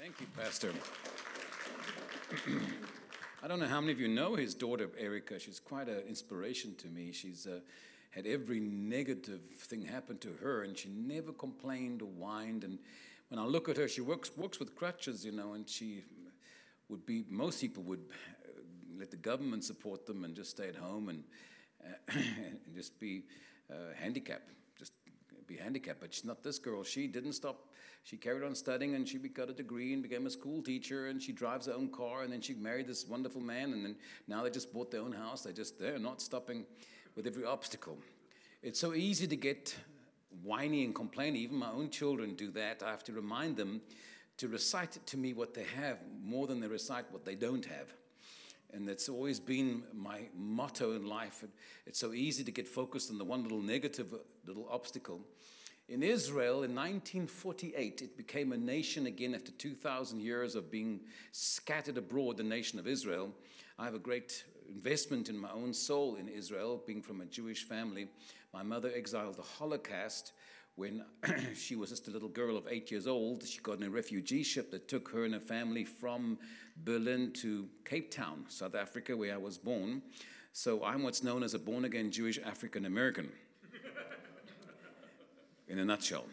[0.00, 0.72] Thank you, Pastor.
[3.42, 5.38] I don't know how many of you know his daughter, Erica.
[5.38, 7.12] She's quite an inspiration to me.
[7.12, 7.60] She's uh,
[8.08, 12.64] had every negative thing happen to her, and she never complained or whined.
[12.64, 12.78] And
[13.28, 16.02] when I look at her, she works, works with crutches, you know, and she
[16.88, 18.06] would be, most people would
[18.98, 21.24] let the government support them and just stay at home and,
[21.84, 23.24] uh, and just be
[23.70, 24.48] uh, handicapped,
[25.50, 26.00] be handicapped.
[26.00, 26.84] But she's not this girl.
[26.84, 27.66] She didn't stop
[28.02, 31.22] she carried on studying and she got a degree and became a school teacher and
[31.22, 34.42] she drives her own car and then she married this wonderful man and then now
[34.42, 35.42] they just bought their own house.
[35.42, 36.64] They just they're not stopping
[37.14, 37.98] with every obstacle.
[38.62, 39.74] It's so easy to get
[40.42, 41.36] whiny and complain.
[41.36, 42.82] Even my own children do that.
[42.82, 43.82] I have to remind them
[44.38, 47.92] to recite to me what they have more than they recite what they don't have.
[48.72, 51.44] And that's always been my motto in life.
[51.86, 55.20] It's so easy to get focused on the one little negative uh, little obstacle
[55.90, 61.00] in Israel, in 1948, it became a nation again after 2,000 years of being
[61.32, 63.34] scattered abroad, the nation of Israel.
[63.76, 67.64] I have a great investment in my own soul in Israel, being from a Jewish
[67.64, 68.06] family.
[68.54, 70.32] My mother exiled the Holocaust
[70.80, 71.04] when
[71.54, 73.46] she was just a little girl of eight years old.
[73.46, 76.38] She got in a refugee ship that took her and her family from
[76.84, 80.00] Berlin to Cape Town, South Africa, where I was born.
[80.54, 83.30] So I'm what's known as a born again Jewish African American
[85.68, 86.24] in a nutshell.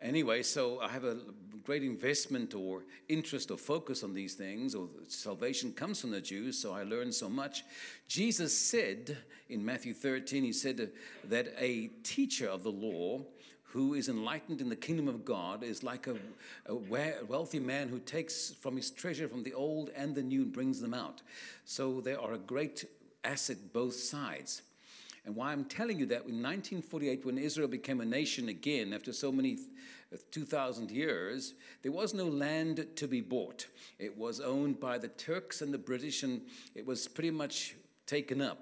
[0.00, 1.18] Anyway, so I have a
[1.62, 6.58] great investment or interest or focus on these things, or salvation comes from the Jews,
[6.58, 7.62] so I learned so much.
[8.08, 9.16] Jesus said
[9.48, 10.90] in Matthew 13, he said
[11.22, 13.20] that a teacher of the law
[13.72, 16.16] who is enlightened in the kingdom of God is like a,
[16.66, 16.74] a,
[17.26, 20.80] wealthy man who takes from his treasure from the old and the new and brings
[20.80, 21.22] them out.
[21.64, 22.84] So they are a great
[23.24, 24.60] asset both sides.
[25.24, 29.10] And why I'm telling you that in 1948, when Israel became a nation again, after
[29.10, 29.58] so many
[30.12, 33.68] uh, 2,000 years, there was no land to be bought.
[33.98, 36.42] It was owned by the Turks and the British, and
[36.74, 37.74] it was pretty much
[38.06, 38.58] taken up.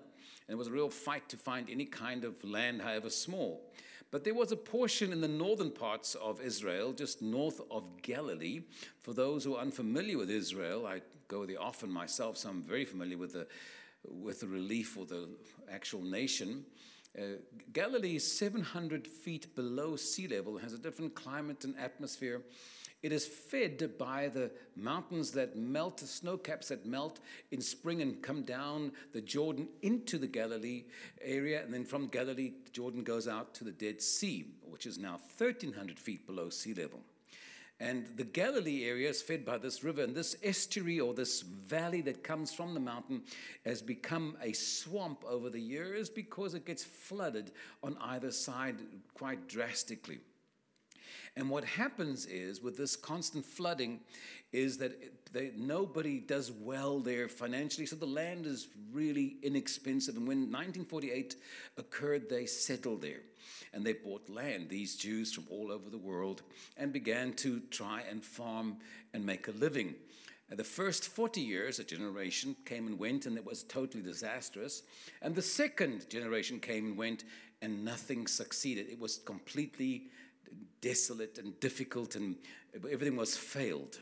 [0.46, 3.62] And it was a real fight to find any kind of land, however small.
[4.10, 8.62] But there was a portion in the northern parts of Israel, just north of Galilee.
[9.00, 12.84] For those who are unfamiliar with Israel, I go there often myself, so I'm very
[12.84, 13.46] familiar with the
[14.08, 15.28] with the relief or the
[15.70, 16.64] actual nation.
[17.18, 17.22] Uh,
[17.72, 22.40] Galilee is 700 feet below sea level, has a different climate and atmosphere.
[23.02, 28.02] It is fed by the mountains that melt, the snow caps that melt in spring
[28.02, 30.84] and come down the Jordan into the Galilee
[31.22, 31.62] area.
[31.62, 35.98] And then from Galilee, Jordan goes out to the Dead Sea, which is now 1,300
[35.98, 37.00] feet below sea level.
[37.82, 42.02] And the Galilee area is fed by this river, and this estuary or this valley
[42.02, 43.22] that comes from the mountain
[43.64, 47.52] has become a swamp over the years because it gets flooded
[47.82, 48.76] on either side
[49.14, 50.18] quite drastically.
[51.36, 54.00] And what happens is, with this constant flooding,
[54.52, 57.86] is that they, nobody does well there financially.
[57.86, 60.16] So the land is really inexpensive.
[60.16, 61.36] And when 1948
[61.78, 63.20] occurred, they settled there
[63.72, 66.42] and they bought land, these Jews from all over the world,
[66.76, 68.78] and began to try and farm
[69.14, 69.94] and make a living.
[70.50, 74.82] And the first 40 years, a generation came and went, and it was totally disastrous.
[75.22, 77.22] And the second generation came and went,
[77.62, 78.88] and nothing succeeded.
[78.88, 80.08] It was completely
[80.80, 82.36] desolate and difficult, and
[82.74, 83.98] everything was failed.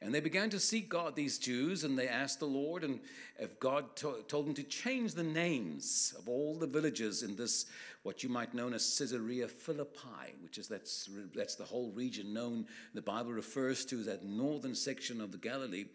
[0.00, 3.00] And they began to seek God, these Jews, and they asked the Lord, and
[3.36, 7.66] if God to- told them to change the names of all the villages in this,
[8.04, 12.66] what you might know as Caesarea Philippi, which is that's, that's the whole region known,
[12.94, 15.86] the Bible refers to that northern section of the Galilee.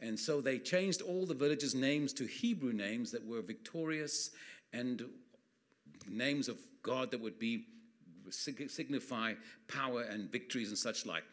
[0.00, 4.30] And so they changed all the villages' names to Hebrew names that were victorious
[4.72, 5.04] and
[6.08, 7.66] names of God that would be
[8.30, 9.34] signify
[9.68, 11.24] power and victories and such like.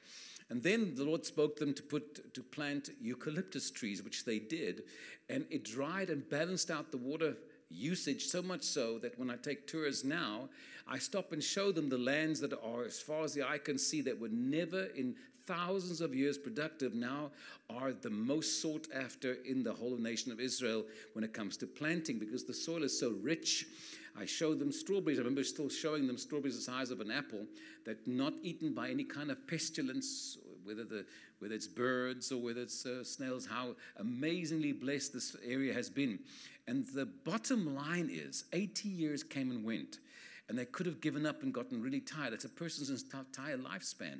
[0.49, 4.83] And then the Lord spoke them to put to plant eucalyptus trees, which they did,
[5.29, 7.35] and it dried and balanced out the water
[7.69, 10.49] usage so much so that when I take tours now,
[10.87, 13.77] I stop and show them the lands that are, as far as the eye can
[13.77, 15.15] see, that were never in
[15.45, 17.31] thousands of years productive now
[17.69, 21.67] are the most sought after in the whole nation of Israel when it comes to
[21.67, 23.65] planting because the soil is so rich
[24.19, 25.17] I showed them strawberries.
[25.17, 27.45] I remember still showing them strawberries the size of an apple
[27.85, 31.05] that not eaten by any kind of pestilence, whether, the,
[31.39, 36.19] whether it's birds or whether it's uh, snails, how amazingly blessed this area has been.
[36.67, 39.97] And the bottom line is 80 years came and went,
[40.47, 42.33] and they could have given up and gotten really tired.
[42.33, 44.19] It's a person's entire lifespan.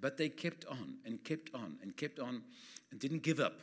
[0.00, 2.42] But they kept on and kept on and kept on
[2.90, 3.60] and didn't give up.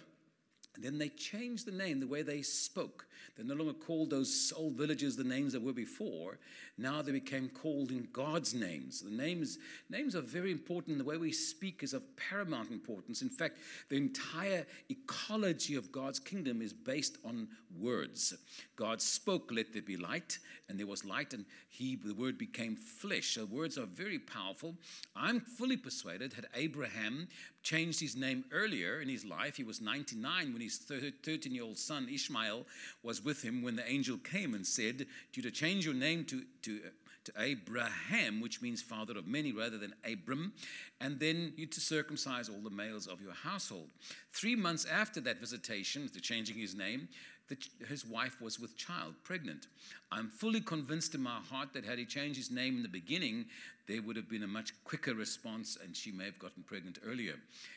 [0.75, 3.07] And then they changed the name, the way they spoke.
[3.37, 6.37] They no longer called those old villages the names that were before.
[6.77, 9.01] Now they became called in God's names.
[9.01, 9.57] The names,
[9.89, 10.97] names are very important.
[10.97, 13.21] The way we speak is of paramount importance.
[13.21, 13.57] In fact,
[13.89, 18.33] the entire ecology of God's kingdom is based on words.
[18.75, 20.39] God spoke, let there be light,
[20.69, 23.35] and there was light, and he, the word became flesh.
[23.35, 24.75] So words are very powerful.
[25.15, 27.27] I'm fully persuaded, had Abraham
[27.65, 31.77] changed his name earlier in his life, he was 99 when his 13 year old
[31.77, 32.65] son Ishmael
[33.03, 36.43] was with him when the angel came and said, "Do to change your name to,
[36.63, 36.79] to
[37.25, 40.53] to Abraham, which means father of many rather than Abram,
[41.01, 43.89] and then you to circumcise all the males of your household.
[44.31, 47.09] Three months after that visitation, the changing his name,
[47.47, 47.57] the,
[47.87, 49.67] his wife was with child, pregnant.
[50.11, 53.45] I'm fully convinced in my heart that had he changed his name in the beginning,
[53.87, 57.35] there would have been a much quicker response and she may have gotten pregnant earlier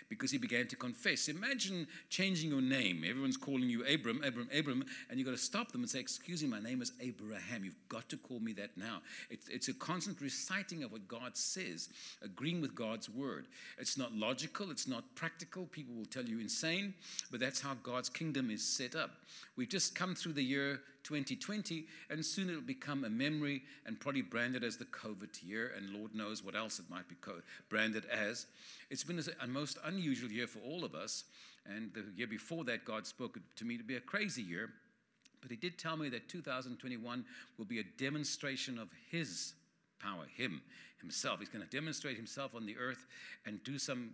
[0.08, 1.28] because he began to confess.
[1.28, 3.04] Imagine changing your name.
[3.08, 6.42] Everyone's calling you Abram, Abram, Abram, and you've got to stop them and say, Excuse
[6.42, 7.64] me, my name is Abraham.
[7.64, 9.02] You've got to call me that now.
[9.28, 11.90] It's, it's a constant reciting of what God says,
[12.22, 13.46] agreeing with God's word.
[13.78, 15.66] It's not logical, it's not practical.
[15.66, 16.94] People will tell you insane,
[17.30, 19.10] but that's how God's kingdom is set up.
[19.56, 24.20] We've just come through the year 2020, and soon it'll become a memory and probably
[24.20, 27.16] branded as the COVID year, and Lord knows what else it might be
[27.70, 28.46] branded as.
[28.90, 31.24] It's been a most unusual year for all of us,
[31.64, 34.68] and the year before that, God spoke to me to be a crazy year.
[35.40, 37.24] But He did tell me that 2021
[37.56, 39.54] will be a demonstration of His
[40.00, 40.60] power, Him,
[41.00, 41.38] Himself.
[41.38, 43.06] He's going to demonstrate Himself on the earth
[43.46, 44.10] and do some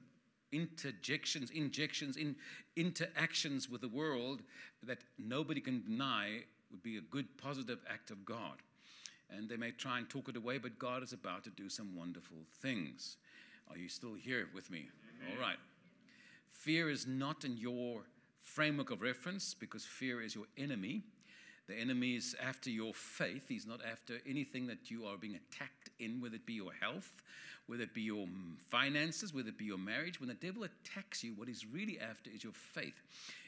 [0.53, 2.37] interjections, injections, in,
[2.77, 4.43] interactions with the world
[4.85, 6.45] that nobody can deny
[6.75, 8.61] would be a good, positive act of God.
[9.31, 11.95] And they may try and talk it away, but God is about to do some
[11.95, 13.17] wonderful things.
[13.71, 14.89] Are you still here with me?
[15.23, 15.37] Amen.
[15.37, 15.57] All right.
[16.51, 18.03] Fear is not in your
[18.43, 21.05] framework of reference because fear is your enemy.
[21.67, 23.49] The enemy is after your faith.
[23.49, 27.23] He's not after anything that you are being attacked in, whether it be your health,
[27.67, 30.21] whether it be your mm, finances, whether it be your marriage.
[30.21, 33.01] When the devil attacks you, what he's really after is your faith.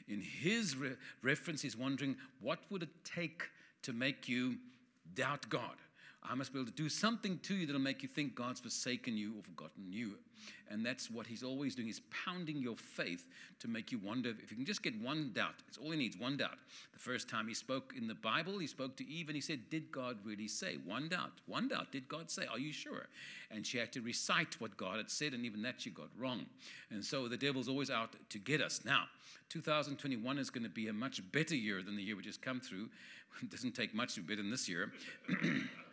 [0.07, 3.43] In his re- reference, he's wondering what would it take
[3.83, 4.57] to make you
[5.13, 5.75] doubt God?
[6.23, 9.15] I must be able to do something to you that'll make you think God's forsaken
[9.15, 10.15] you or forgotten you.
[10.69, 11.87] And that's what he's always doing.
[11.87, 13.27] He's pounding your faith
[13.59, 15.55] to make you wonder if you can just get one doubt.
[15.67, 16.57] It's all he needs, one doubt.
[16.93, 19.69] The first time he spoke in the Bible, he spoke to Eve and he said,
[19.69, 20.77] Did God really say?
[20.85, 21.31] One doubt.
[21.45, 21.91] One doubt.
[21.91, 22.45] Did God say?
[22.51, 23.07] Are you sure?
[23.49, 26.45] And she had to recite what God had said, and even that she got wrong.
[26.91, 28.81] And so the devil's always out to get us.
[28.83, 29.05] Now,
[29.49, 32.59] 2021 is going to be a much better year than the year we just come
[32.59, 32.89] through.
[33.39, 34.91] It doesn't take much to be better than this year.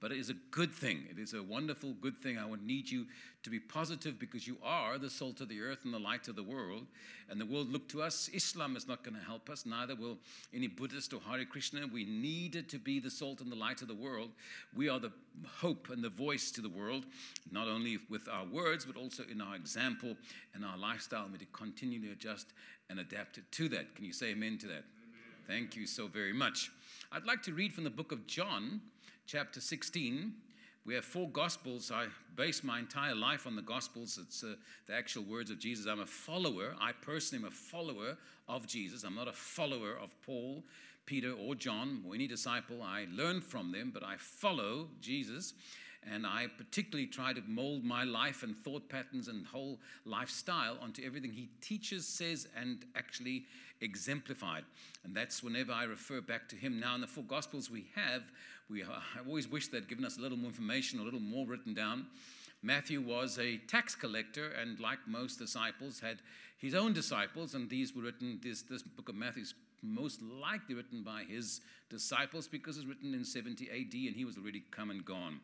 [0.00, 1.04] but it is a good thing.
[1.10, 2.38] It is a wonderful, good thing.
[2.38, 3.06] I would need you
[3.42, 6.36] to be positive because you are the salt of the earth and the light of
[6.36, 6.86] the world.
[7.28, 8.28] And the world look to us.
[8.32, 10.18] Islam is not going to help us, neither will
[10.54, 11.86] any Buddhist or Hare Krishna.
[11.86, 14.30] We need to be the salt and the light of the world.
[14.74, 15.12] We are the
[15.46, 17.04] hope and the voice to the world,
[17.52, 20.16] not only with our words, but also in our example
[20.54, 21.24] and our lifestyle.
[21.24, 22.48] And we to continually adjust
[22.88, 23.94] and adapt to that.
[23.94, 24.72] Can you say amen to that?
[24.82, 24.84] Amen.
[25.46, 26.70] Thank you so very much.
[27.12, 28.80] I'd like to read from the book of John
[29.30, 30.32] chapter 16.
[30.84, 31.92] We have four Gospels.
[31.94, 34.18] I base my entire life on the Gospels.
[34.20, 34.54] It's uh,
[34.88, 35.86] the actual words of Jesus.
[35.86, 36.74] I'm a follower.
[36.80, 38.16] I personally am a follower
[38.48, 39.04] of Jesus.
[39.04, 40.64] I'm not a follower of Paul,
[41.06, 42.82] Peter, or John, or any disciple.
[42.82, 45.54] I learn from them, but I follow Jesus.
[46.08, 51.04] And I particularly try to mold my life and thought patterns and whole lifestyle onto
[51.04, 53.44] everything he teaches, says, and actually
[53.80, 54.64] exemplified.
[55.04, 56.80] And that's whenever I refer back to him.
[56.80, 58.22] Now, in the four Gospels we have,
[58.70, 58.88] we, I
[59.26, 62.06] always wish they'd given us a little more information, a little more written down.
[62.62, 66.18] Matthew was a tax collector, and like most disciples, had
[66.58, 70.74] his own disciples, and these were written, this, this book of Matthew is most likely
[70.74, 74.90] written by his disciples because it's written in 70 AD, and he was already come
[74.90, 75.40] and gone.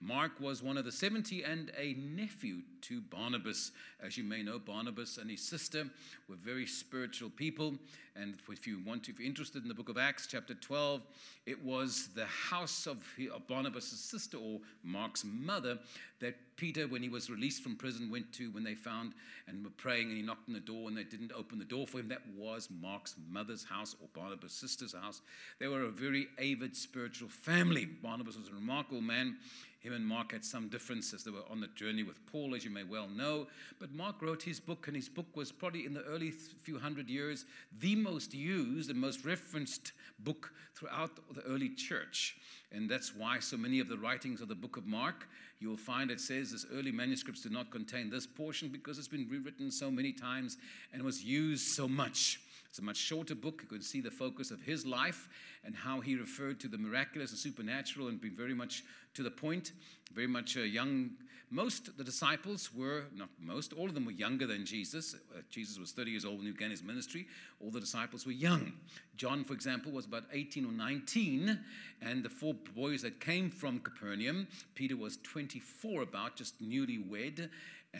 [0.00, 3.72] Mark was one of the 70 and a nephew to Barnabas.
[4.00, 5.86] As you may know, Barnabas and his sister
[6.28, 7.76] were very spiritual people.
[8.20, 11.02] And if you want to, if you're interested in the book of Acts, chapter 12,
[11.44, 13.04] it was the house of
[13.46, 15.78] Barnabas' sister or Mark's mother
[16.20, 19.12] that Peter, when he was released from prison, went to when they found
[19.46, 21.86] and were praying and he knocked on the door and they didn't open the door
[21.86, 22.08] for him.
[22.08, 25.20] That was Mark's mother's house or Barnabas' sister's house.
[25.58, 27.84] They were a very avid spiritual family.
[27.84, 29.36] Barnabas was a remarkable man.
[29.80, 31.22] Him and Mark had some differences.
[31.22, 33.46] They were on the journey with Paul, as you may well know.
[33.78, 37.08] But Mark wrote his book, and his book was probably in the early few hundred
[37.08, 37.44] years
[37.78, 42.36] the most used and most referenced book throughout the early church.
[42.72, 45.26] And that's why so many of the writings of the book of Mark
[45.58, 49.08] you will find it says this early manuscripts do not contain this portion because it's
[49.08, 50.58] been rewritten so many times
[50.92, 52.40] and was used so much.
[52.68, 53.62] It's a much shorter book.
[53.62, 55.28] You can see the focus of his life
[55.64, 58.84] and how he referred to the miraculous and supernatural and be very much
[59.14, 59.72] to the point,
[60.12, 61.10] very much a young.
[61.50, 65.14] Most the disciples were, not most, all of them were younger than Jesus.
[65.14, 67.28] Uh, Jesus was 30 years old when he began his ministry.
[67.60, 68.72] All the disciples were young.
[69.16, 71.58] John, for example, was about 18 or 19,
[72.02, 77.48] and the four boys that came from Capernaum, Peter was 24 about, just newly wed,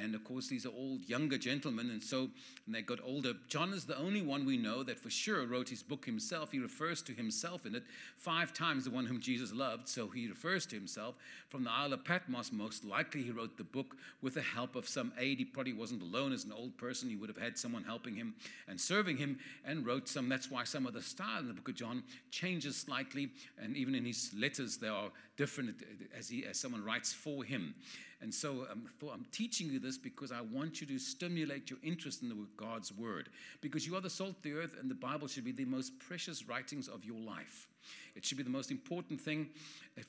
[0.01, 2.29] and of course, these are all younger gentlemen, and so
[2.65, 5.69] when they got older, John is the only one we know that for sure wrote
[5.69, 6.53] his book himself.
[6.53, 7.85] He refers to himself in it
[8.17, 11.15] five times, the one whom Jesus loved, so he refers to himself.
[11.49, 14.89] From the Isle of Patmos, most likely he wrote the book with the help of
[14.89, 15.39] some aid.
[15.39, 18.35] He probably wasn't alone as an old person, he would have had someone helping him
[18.69, 20.29] and serving him, and wrote some.
[20.29, 23.95] That's why some of the style in the book of John changes slightly, and even
[23.95, 25.83] in his letters, they are different
[26.17, 27.75] as, he, as someone writes for him.
[28.21, 32.23] And so um, I'm teaching you this because I want you to stimulate your interest
[32.23, 33.29] in the, God's word.
[33.61, 35.99] Because you are the salt of the earth, and the Bible should be the most
[35.99, 37.69] precious writings of your life.
[38.15, 39.49] It should be the most important thing.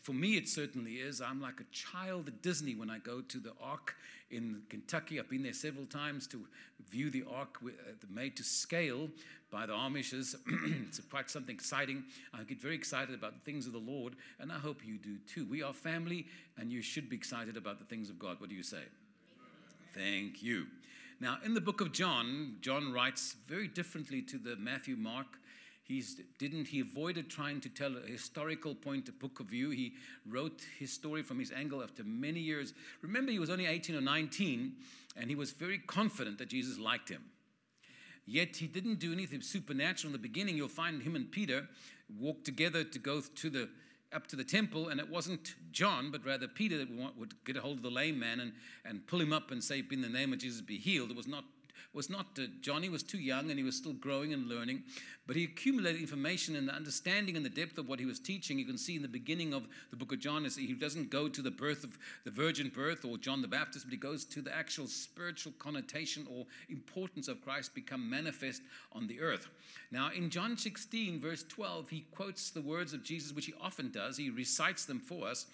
[0.01, 1.21] For me, it certainly is.
[1.21, 3.95] I'm like a child at Disney when I go to the Ark
[4.31, 5.19] in Kentucky.
[5.19, 6.45] I've been there several times to
[6.89, 7.69] view the Ark uh,
[8.09, 9.09] made to scale
[9.51, 10.35] by the Amishes.
[10.87, 12.03] it's quite something exciting.
[12.33, 15.17] I get very excited about the things of the Lord, and I hope you do
[15.27, 15.45] too.
[15.45, 16.25] We are family,
[16.57, 18.39] and you should be excited about the things of God.
[18.39, 18.83] What do you say?
[19.93, 20.67] Thank you.
[21.19, 25.25] Now, in the book of John, John writes very differently to the Matthew, Mark.
[25.87, 29.69] He's didn't he avoided trying to tell a historical point, a book of view.
[29.69, 29.93] He
[30.25, 32.73] wrote his story from his angle after many years.
[33.01, 34.73] Remember, he was only 18 or 19,
[35.15, 37.23] and he was very confident that Jesus liked him.
[38.25, 40.57] Yet he didn't do anything supernatural in the beginning.
[40.57, 41.69] You'll find him and Peter
[42.19, 43.69] walked together to go to the
[44.13, 47.61] up to the temple, and it wasn't John, but rather Peter that would get a
[47.61, 48.53] hold of the lame man and,
[48.85, 51.11] and pull him up and say, In the name of Jesus, be healed.
[51.11, 51.43] It was not
[51.93, 54.83] was not uh, Johnny was too young and he was still growing and learning,
[55.25, 58.59] but he accumulated information and the understanding and the depth of what he was teaching.
[58.59, 61.27] You can see in the beginning of the book of John is he doesn't go
[61.27, 64.41] to the birth of the virgin birth or John the Baptist, but he goes to
[64.41, 68.61] the actual spiritual connotation or importance of Christ become manifest
[68.93, 69.47] on the earth.
[69.91, 73.91] Now in John 16 verse 12, he quotes the words of Jesus, which he often
[73.91, 74.17] does.
[74.17, 75.47] He recites them for us.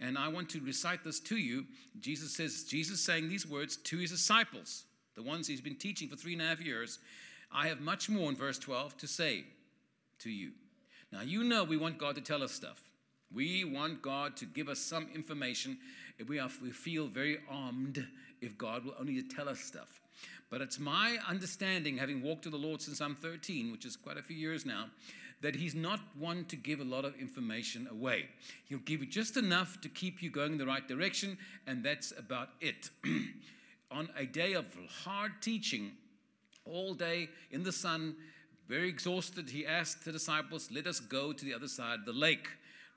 [0.00, 1.64] And I want to recite this to you.
[2.00, 6.16] Jesus says, Jesus saying these words to his disciples the ones he's been teaching for
[6.16, 6.98] three and a half years,
[7.52, 9.44] I have much more in verse 12 to say
[10.20, 10.52] to you.
[11.12, 12.82] Now, you know we want God to tell us stuff.
[13.32, 15.78] We want God to give us some information.
[16.28, 18.06] We, are, we feel very armed
[18.40, 20.00] if God will only tell us stuff.
[20.50, 24.18] But it's my understanding, having walked with the Lord since I'm 13, which is quite
[24.18, 24.86] a few years now,
[25.40, 28.28] that He's not one to give a lot of information away.
[28.68, 32.12] He'll give you just enough to keep you going in the right direction, and that's
[32.16, 32.90] about it.
[33.94, 34.66] on a day of
[35.04, 35.92] hard teaching,
[36.64, 38.16] all day in the sun,
[38.68, 42.12] very exhausted, he asked the disciples, Let us go to the other side of the
[42.12, 42.48] lake.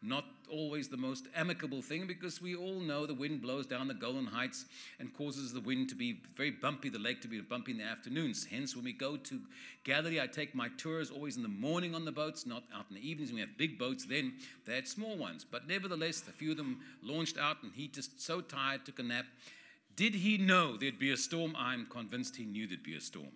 [0.02, 3.96] Not always the most amicable thing because we all know the wind blows down the
[3.96, 4.66] Golan Heights
[5.00, 7.84] and causes the wind to be very bumpy, the lake to be bumpy in the
[7.84, 8.46] afternoons.
[8.46, 9.42] Hence, when we go to
[9.84, 12.96] Galilee, I take my tours always in the morning on the boats, not out in
[12.96, 13.34] the evenings.
[13.34, 14.34] We have big boats then,
[14.66, 15.44] they had small ones.
[15.50, 19.04] But nevertheless, a few of them launched out, and he just so tired, took a
[19.04, 19.26] nap.
[19.98, 21.56] Did he know there'd be a storm?
[21.58, 23.32] I'm convinced he knew there'd be a storm.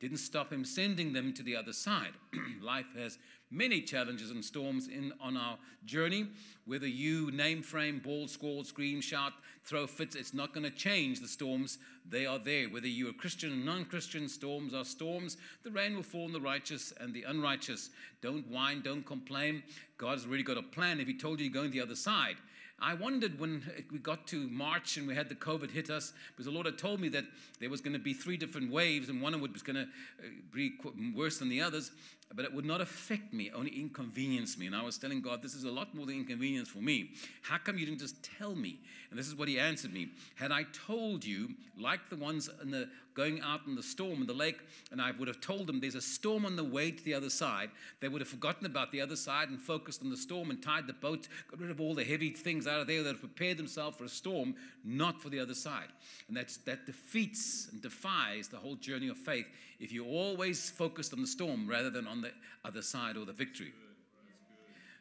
[0.00, 2.14] Didn't stop him sending them to the other side.
[2.60, 6.26] Life has many challenges and storms in, on our journey.
[6.64, 11.20] Whether you name frame, ball, squall, scream, shout, throw fits, it's not going to change
[11.20, 11.78] the storms.
[12.08, 12.68] They are there.
[12.68, 15.36] Whether you're Christian or non Christian, storms are storms.
[15.62, 17.90] The rain will fall on the righteous and the unrighteous.
[18.20, 19.62] Don't whine, don't complain.
[19.96, 20.98] God's really got a plan.
[20.98, 22.36] If He told you you're going the other side,
[22.82, 26.46] I wondered when we got to March and we had the COVID hit us, because
[26.46, 27.24] the Lord had told me that
[27.60, 30.72] there was going to be three different waves, and one was going to uh, be
[31.14, 31.90] worse than the others
[32.34, 34.66] but it would not affect me, only inconvenience me.
[34.66, 37.10] And I was telling God, this is a lot more than inconvenience for me.
[37.42, 38.78] How come you didn't just tell me?
[39.10, 40.10] And this is what he answered me.
[40.36, 44.26] Had I told you, like the ones in the going out in the storm in
[44.26, 44.60] the lake,
[44.92, 47.28] and I would have told them there's a storm on the way to the other
[47.28, 47.70] side,
[48.00, 50.86] they would have forgotten about the other side and focused on the storm and tied
[50.86, 53.96] the boat, got rid of all the heavy things out of there that prepared themselves
[53.96, 55.88] for a storm, not for the other side.
[56.28, 59.48] And that's, that defeats and defies the whole journey of faith
[59.80, 62.32] if you're always focused on the storm rather than on the
[62.64, 63.72] other side or the victory.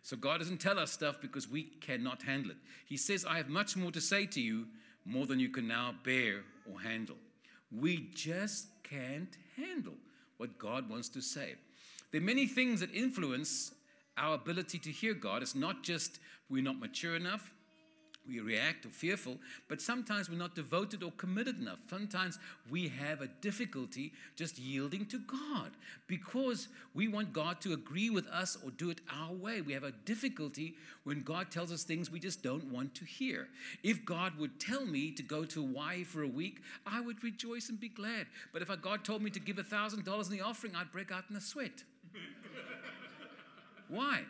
[0.01, 2.57] So God doesn't tell us stuff because we cannot handle it.
[2.85, 4.67] He says, I have much more to say to you,
[5.05, 7.17] more than you can now bear or handle.
[7.71, 9.95] We just can't handle
[10.37, 11.55] what God wants to say.
[12.11, 13.73] There are many things that influence
[14.17, 15.41] our ability to hear God.
[15.41, 17.53] It's not just we're not mature enough,
[18.29, 21.79] we react or fearful, but sometimes we're not devoted or committed enough.
[21.89, 22.37] Sometimes
[22.69, 25.71] we have a difficulty just yielding to God
[26.07, 29.61] because we want God to agree with us or do it our way.
[29.61, 33.47] We have a difficulty when God tells us things we just don't want to hear.
[33.83, 37.69] If God would tell me to go to Hawaii for a week, I would rejoice
[37.69, 38.27] and be glad.
[38.53, 41.35] But if God told me to give $1,000 in the offering, I'd break out in
[41.35, 41.83] a sweat.
[43.87, 44.21] Why?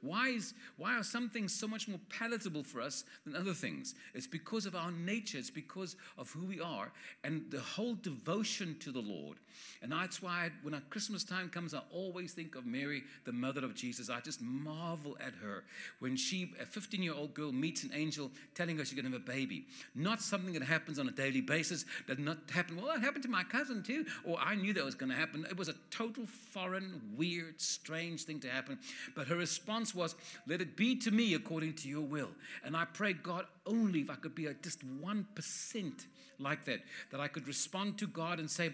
[0.00, 3.94] Why, is, why are some things so much more palatable for us than other things?
[4.14, 6.92] It's because of our nature, it's because of who we are,
[7.24, 9.38] and the whole devotion to the Lord.
[9.82, 13.64] And that's why when our Christmas time comes, I always think of Mary, the mother
[13.64, 14.10] of Jesus.
[14.10, 15.64] I just marvel at her
[15.98, 19.18] when she, a 15 year old girl, meets an angel telling her she's going to
[19.18, 19.66] have a baby.
[19.94, 22.76] Not something that happens on a daily basis, does not happen.
[22.76, 25.44] Well, that happened to my cousin too, or I knew that was going to happen.
[25.48, 28.78] It was a total foreign, weird, strange thing to happen.
[29.14, 30.14] But her response response was,
[30.46, 32.30] Let it be to me according to your will.
[32.64, 36.06] And I prayed, God, only if I could be just 1%
[36.40, 36.80] like that,
[37.10, 38.72] that I could respond to God and say,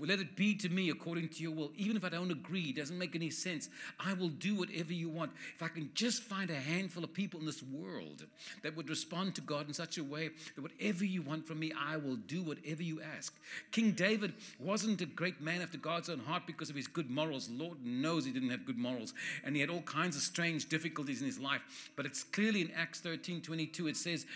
[0.00, 1.72] Let it be to me according to your will.
[1.76, 3.68] Even if I don't agree, it doesn't make any sense.
[4.00, 5.32] I will do whatever you want.
[5.54, 8.24] If I can just find a handful of people in this world
[8.62, 11.72] that would respond to God in such a way that whatever you want from me,
[11.78, 13.34] I will do whatever you ask.
[13.70, 17.48] King David wasn't a great man after God's own heart because of his good morals.
[17.50, 19.12] Lord knows he didn't have good morals.
[19.44, 21.62] And he had all kinds of strange difficulties in his life.
[21.96, 24.26] But it's clearly in Acts 13 22, it says,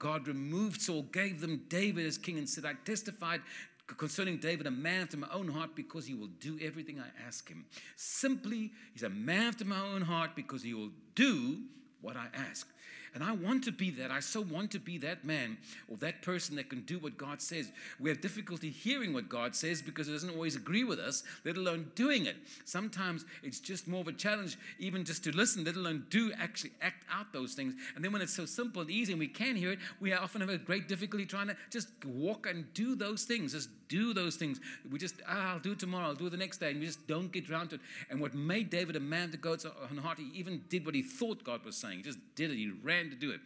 [0.00, 3.40] God removed Saul, gave them David as king and said, I testified
[3.86, 7.48] concerning David, a man after my own heart, because he will do everything I ask
[7.48, 7.64] him.
[7.94, 11.58] Simply, he's a man after my own heart because he will do
[12.00, 12.66] what I ask.
[13.14, 14.10] And I want to be that.
[14.10, 15.56] I so want to be that man
[15.88, 17.70] or that person that can do what God says.
[18.00, 21.56] We have difficulty hearing what God says because it doesn't always agree with us, let
[21.56, 22.36] alone doing it.
[22.64, 26.72] Sometimes it's just more of a challenge, even just to listen, let alone do actually
[26.82, 27.74] act out those things.
[27.94, 30.40] And then when it's so simple and easy and we can hear it, we often
[30.40, 33.52] have a great difficulty trying to just walk and do those things.
[33.52, 34.60] Just do those things.
[34.90, 36.86] We just, ah, I'll do it tomorrow, I'll do it the next day, and we
[36.86, 37.80] just don't get around to it.
[38.10, 41.02] And what made David a man to God's own heart, he even did what he
[41.02, 41.98] thought God was saying.
[41.98, 42.56] He just did it.
[42.56, 43.40] He ran to do it.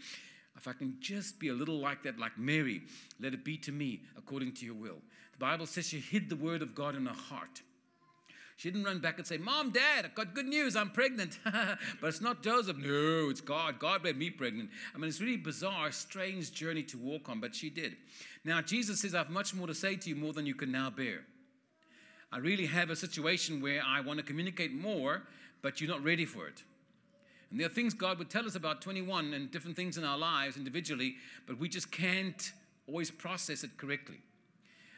[0.56, 2.82] If I can just be a little like that, like Mary,
[3.20, 4.98] let it be to me according to your will.
[5.32, 7.62] The Bible says she hid the word of God in her heart.
[8.58, 11.38] She didn't run back and say, Mom, Dad, I've got good news, I'm pregnant.
[11.44, 12.76] but it's not Joseph.
[12.76, 13.78] No, it's God.
[13.78, 14.70] God made me pregnant.
[14.92, 17.96] I mean, it's really bizarre, strange journey to walk on, but she did.
[18.44, 20.72] Now, Jesus says, I have much more to say to you, more than you can
[20.72, 21.20] now bear.
[22.32, 25.22] I really have a situation where I want to communicate more,
[25.62, 26.64] but you're not ready for it.
[27.52, 30.18] And there are things God would tell us about 21 and different things in our
[30.18, 31.14] lives individually,
[31.46, 32.50] but we just can't
[32.88, 34.18] always process it correctly.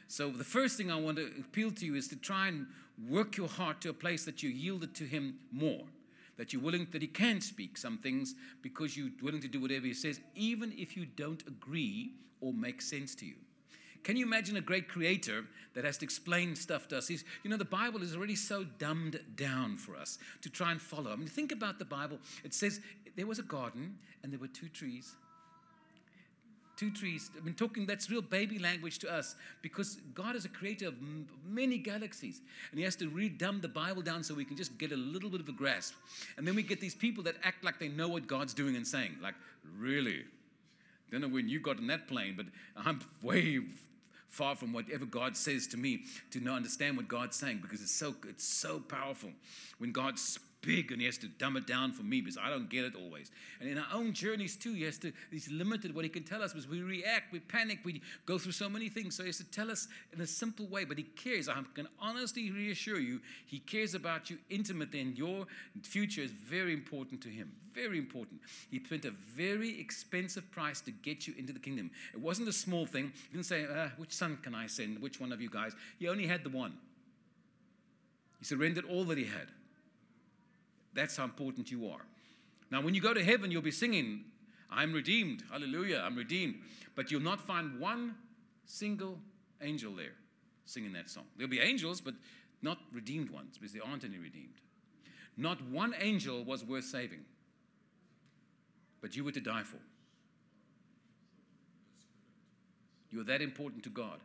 [0.09, 2.67] So, the first thing I want to appeal to you is to try and
[3.09, 5.85] work your heart to a place that you yielded to Him more.
[6.37, 9.87] That you're willing, that He can speak some things because you're willing to do whatever
[9.87, 13.35] He says, even if you don't agree or make sense to you.
[14.03, 17.09] Can you imagine a great creator that has to explain stuff to us?
[17.09, 20.81] He's, you know, the Bible is already so dumbed down for us to try and
[20.81, 21.13] follow.
[21.13, 22.19] I mean, think about the Bible.
[22.43, 22.81] It says
[23.17, 25.17] there was a garden and there were two trees.
[26.81, 27.31] Two trees.
[27.39, 30.95] I mean, talking that's real baby language to us because God is a creator of
[31.47, 32.41] many galaxies
[32.71, 34.97] and He has to really dumb the Bible down so we can just get a
[34.97, 35.93] little bit of a grasp.
[36.39, 38.87] And then we get these people that act like they know what God's doing and
[38.87, 39.35] saying, like,
[39.79, 40.25] really?
[41.13, 43.61] Don't know when you got on that plane, but I'm way
[44.29, 47.93] far from whatever God says to me to not understand what God's saying because it's
[47.93, 49.33] so it's so powerful
[49.77, 50.19] when God
[50.63, 52.95] big and he has to dumb it down for me because I don't get it
[52.95, 53.31] always.
[53.61, 56.43] And in our own journeys too, he has to, he's limited what he can tell
[56.43, 59.17] us because we react, we panic, we go through so many things.
[59.17, 61.49] So he has to tell us in a simple way, but he cares.
[61.49, 65.47] I can honestly reassure you, he cares about you intimately and your
[65.83, 67.53] future is very important to him.
[67.75, 68.41] Very important.
[68.71, 71.91] He spent a very expensive price to get you into the kingdom.
[72.13, 73.13] It wasn't a small thing.
[73.31, 75.01] He didn't say, uh, which son can I send?
[75.01, 75.75] Which one of you guys?
[75.99, 76.75] He only had the one.
[78.41, 79.49] He surrendered all that he had.
[80.95, 82.05] That's how important you are.
[82.71, 84.25] Now, when you go to heaven, you'll be singing,
[84.71, 85.45] I'm redeemed.
[85.51, 86.57] Hallelujah, I'm redeemed.
[86.95, 88.15] But you'll not find one
[88.67, 89.19] single
[89.61, 90.15] angel there
[90.65, 91.25] singing that song.
[91.37, 92.15] There'll be angels, but
[92.63, 94.61] not redeemed ones, because there aren't any redeemed.
[95.37, 97.25] Not one angel was worth saving,
[99.01, 99.79] but you were to die for.
[103.11, 104.21] You're that important to God.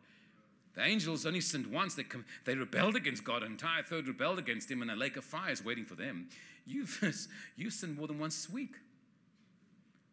[0.75, 1.95] The angels only sinned once.
[1.95, 3.43] They, com- they rebelled against God.
[3.43, 6.29] An entire third rebelled against him, and a lake of fire is waiting for them.
[6.65, 8.75] You've, you've sinned more than once a week,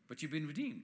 [0.09, 0.83] but you've been redeemed.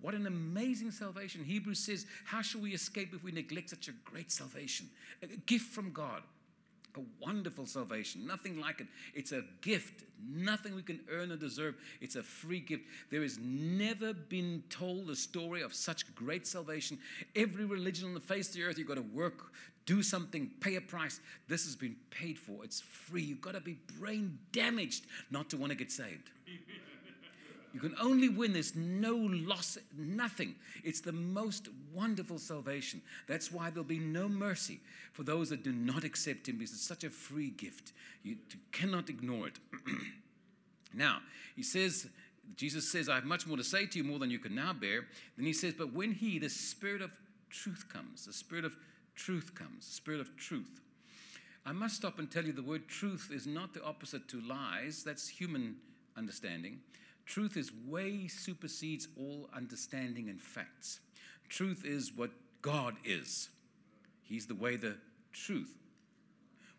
[0.00, 1.42] What an amazing salvation.
[1.42, 4.86] Hebrews says, How shall we escape if we neglect such a great salvation?
[5.22, 6.22] A gift from God.
[6.96, 8.88] A wonderful salvation, nothing like it.
[9.14, 11.76] It's a gift, nothing we can earn or deserve.
[12.00, 12.84] It's a free gift.
[13.10, 16.98] There has never been told a story of such great salvation.
[17.36, 19.52] Every religion on the face of the earth, you've got to work,
[19.86, 21.20] do something, pay a price.
[21.46, 22.64] This has been paid for.
[22.64, 23.22] It's free.
[23.22, 26.30] You've got to be brain damaged not to want to get saved.
[27.72, 28.52] You can only win.
[28.52, 30.54] There's no loss, nothing.
[30.84, 33.02] It's the most wonderful salvation.
[33.26, 34.80] That's why there'll be no mercy
[35.12, 37.92] for those that do not accept Him because it's such a free gift.
[38.22, 38.36] You
[38.72, 39.58] cannot ignore it.
[40.94, 41.20] now,
[41.56, 42.08] He says,
[42.56, 44.72] Jesus says, I have much more to say to you, more than you can now
[44.72, 45.06] bear.
[45.36, 47.12] Then He says, But when He, the Spirit of
[47.50, 48.76] truth, comes, the Spirit of
[49.14, 50.80] truth comes, the Spirit of truth.
[51.66, 55.02] I must stop and tell you the word truth is not the opposite to lies.
[55.04, 55.76] That's human
[56.16, 56.80] understanding.
[57.28, 61.00] Truth is way supersedes all understanding and facts.
[61.50, 62.30] Truth is what
[62.62, 63.50] God is.
[64.22, 64.96] He's the way, the
[65.34, 65.74] truth.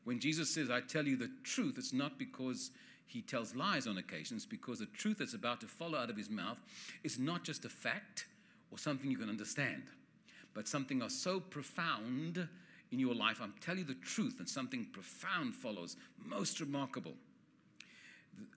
[0.05, 2.71] When Jesus says, I tell you the truth, it's not because
[3.05, 6.31] he tells lies on occasions, because the truth that's about to follow out of his
[6.31, 6.59] mouth
[7.03, 8.25] is not just a fact
[8.71, 9.83] or something you can understand,
[10.55, 12.47] but something so profound
[12.91, 13.39] in your life.
[13.39, 17.13] I'm telling you the truth, and something profound follows, most remarkable.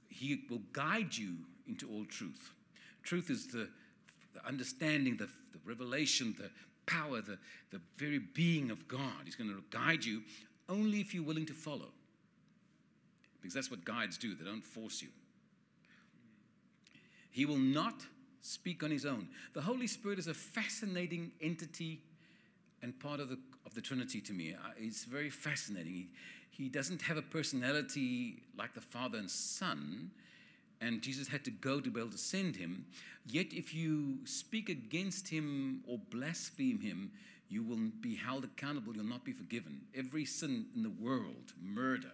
[0.09, 2.51] He will guide you into all truth.
[3.03, 3.69] Truth is the,
[4.35, 6.51] the understanding, the, the revelation, the
[6.87, 7.39] power, the,
[7.71, 9.23] the very being of God.
[9.25, 10.23] He's going to guide you
[10.69, 11.89] only if you're willing to follow.
[13.41, 15.09] Because that's what guides do, they don't force you.
[17.31, 17.95] He will not
[18.41, 19.29] speak on his own.
[19.55, 22.01] The Holy Spirit is a fascinating entity
[22.83, 24.55] and part of the, of the Trinity to me.
[24.55, 25.93] Uh, it's very fascinating.
[25.93, 26.09] He,
[26.51, 30.11] he doesn't have a personality like the Father and Son,
[30.83, 32.85] and Jesus had to go to be able to send him.
[33.25, 37.13] Yet, if you speak against him or blaspheme him,
[37.49, 38.95] you will be held accountable.
[38.95, 39.83] You'll not be forgiven.
[39.97, 42.11] Every sin in the world, murder,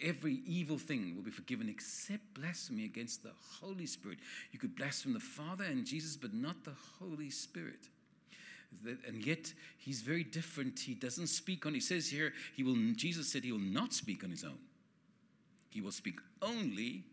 [0.00, 4.18] every evil thing will be forgiven except blasphemy against the Holy Spirit.
[4.52, 7.88] You could blaspheme the Father and Jesus, but not the Holy Spirit.
[8.84, 10.78] And yet he's very different.
[10.78, 11.74] He doesn't speak on.
[11.74, 12.76] He says here, he will.
[12.94, 14.58] Jesus said he will not speak on his own.
[15.70, 17.04] He will speak only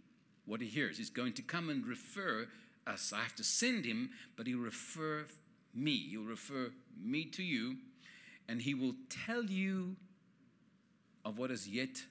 [0.46, 0.98] what he hears.
[0.98, 2.48] He's going to come and refer
[2.86, 3.14] us.
[3.14, 5.26] I have to send him, but he'll refer
[5.74, 5.98] me.
[6.10, 7.78] He'll refer me to you,
[8.48, 9.96] and he will tell you
[11.26, 12.04] of what is yet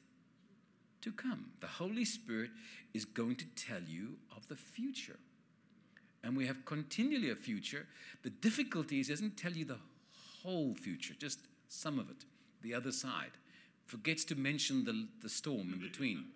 [1.03, 1.47] to come.
[1.61, 2.51] The Holy Spirit
[2.95, 5.19] is going to tell you of the future.
[6.25, 7.87] And we have continually a future.
[8.23, 9.79] The difficulty is, doesn't tell you the
[10.43, 12.25] whole future, just some of it,
[12.63, 13.33] the other side.
[13.87, 16.27] Forgets to mention the, the storm in between.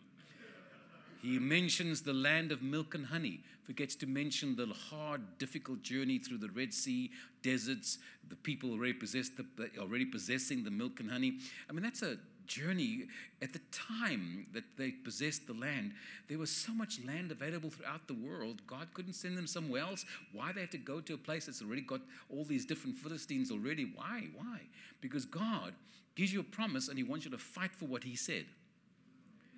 [1.22, 6.18] He mentions the land of milk and honey, forgets to mention the hard, difficult journey
[6.18, 7.11] through the Red Sea,
[7.42, 7.98] deserts,
[8.29, 11.38] the people already, possessed the, already possessing the milk and honey.
[11.68, 13.07] I mean, that's a journey.
[13.42, 15.92] At the time that they possessed the land,
[16.29, 18.62] there was so much land available throughout the world.
[18.66, 20.05] God couldn't send them somewhere else.
[20.33, 22.00] Why they had to go to a place that's already got
[22.31, 23.92] all these different Philistines already?
[23.94, 24.29] Why?
[24.37, 24.61] Why?
[25.00, 25.74] Because God
[26.14, 28.46] gives you a promise and He wants you to fight for what He said.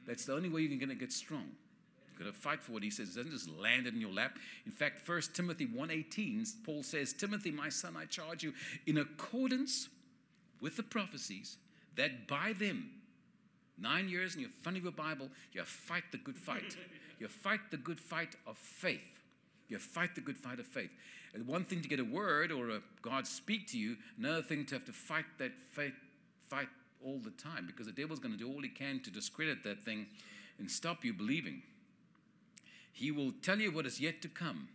[0.08, 1.44] That's the only way you're going to get strong.
[2.08, 3.10] You've got to fight for what he says.
[3.10, 4.38] It doesn't just land it in your lap.
[4.64, 8.54] In fact, 1 Timothy 1.18, Paul says, Timothy, my son, I charge you,
[8.86, 9.90] in accordance
[10.62, 11.58] with the prophecies,
[11.96, 12.90] that by them,
[13.76, 16.76] nine years in your front of your Bible, you fight the good fight.
[17.20, 19.18] You fight the good fight of faith.
[19.66, 20.92] You fight the good fight of faith.
[21.34, 24.64] And one thing to get a word or a God speak to you, another thing
[24.66, 25.94] to have to fight that faith,
[26.48, 26.68] fight
[27.04, 29.82] all the time because the devil's going to do all he can to discredit that
[29.82, 30.06] thing
[30.58, 31.62] and stop you believing.
[32.92, 34.68] He will tell you what is yet to come.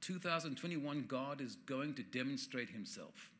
[0.00, 3.30] 2021, God is going to demonstrate himself.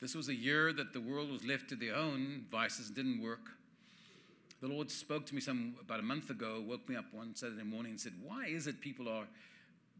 [0.00, 3.50] This was a year that the world was left to their own vices didn't work.
[4.60, 7.64] The Lord spoke to me some about a month ago, woke me up one Saturday
[7.64, 9.26] morning and said, Why is it people are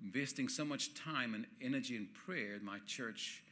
[0.03, 3.43] investing so much time and energy and prayer in my church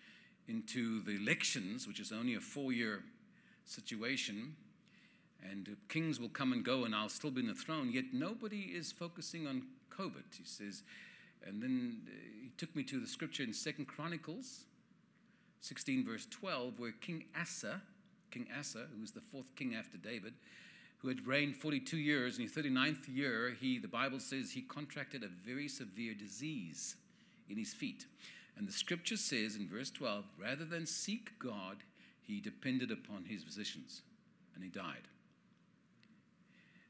[0.49, 3.03] into the elections, which is only a four year
[3.67, 4.57] situation,
[5.43, 7.91] and kings will come and go, and I'll still be in the throne.
[7.93, 10.35] Yet nobody is focusing on COVID.
[10.37, 10.83] He says,
[11.47, 12.11] and then uh,
[12.43, 14.65] he took me to the scripture in Second Chronicles
[15.61, 17.83] 16, verse 12, where King Asa,
[18.31, 20.35] King Asa, who was the fourth king after David,
[20.99, 25.23] who had reigned 42 years, in his 39th year, he, the Bible says, he contracted
[25.23, 26.97] a very severe disease
[27.49, 28.07] in his feet.
[28.57, 31.79] And the scripture says in verse 12, rather than seek God,
[32.27, 34.03] he depended upon his physicians
[34.55, 35.09] and he died.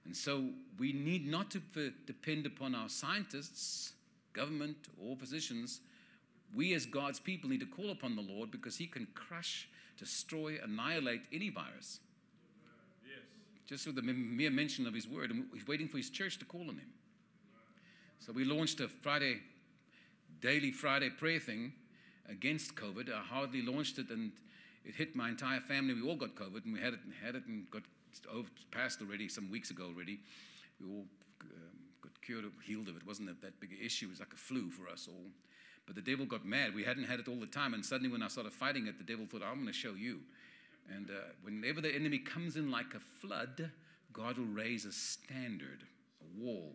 [0.06, 0.44] And so
[0.78, 1.60] we need not to
[2.06, 3.92] depend upon our scientists,
[4.32, 5.80] government, or physicians.
[6.54, 9.68] We, as God's people, need to call upon the Lord because He can crush,
[9.98, 11.98] destroy, annihilate any virus.
[13.66, 15.32] just with the mere mention of his word.
[15.32, 16.92] And he's waiting for his church to call on him.
[18.20, 19.40] So we launched a Friday,
[20.40, 21.72] daily Friday prayer thing
[22.28, 23.12] against COVID.
[23.12, 24.30] I hardly launched it and
[24.86, 25.94] it hit my entire family.
[25.94, 27.82] We all got COVID and we had it, and had it and got
[28.32, 30.20] over, passed already some weeks ago already.
[30.80, 31.04] We all
[31.42, 33.02] um, got cured healed of it.
[33.02, 34.06] It wasn't that, that big an issue.
[34.06, 35.26] It was like a flu for us all.
[35.86, 36.74] But the devil got mad.
[36.74, 37.74] We hadn't had it all the time.
[37.74, 40.20] And suddenly, when I started fighting it, the devil thought, I'm going to show you.
[40.94, 43.70] And uh, whenever the enemy comes in like a flood,
[44.12, 45.82] God will raise a standard,
[46.20, 46.72] a wall.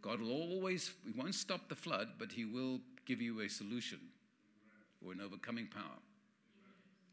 [0.00, 3.98] God will always, He won't stop the flood, but He will give you a solution
[5.04, 5.98] or an overcoming power.